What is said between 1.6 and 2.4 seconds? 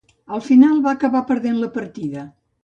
la partida.